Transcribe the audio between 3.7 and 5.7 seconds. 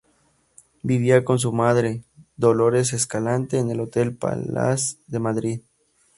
Hotel Palace de Madrid.